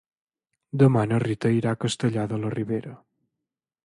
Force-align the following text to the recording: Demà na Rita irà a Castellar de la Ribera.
Demà 0.83 1.03
na 1.11 1.19
Rita 1.23 1.51
irà 1.57 1.73
a 1.77 1.79
Castellar 1.85 2.23
de 2.31 2.39
la 2.47 2.51
Ribera. 2.57 2.95